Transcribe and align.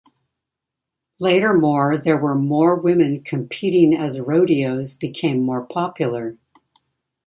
Later 1.19 1.53
more 1.53 1.95
there 1.95 2.17
were 2.17 2.33
more 2.33 2.73
women 2.75 3.21
competing 3.23 3.95
as 3.95 4.19
rodeos 4.19 4.95
became 4.95 5.43
more 5.43 5.61
popular. 5.63 6.39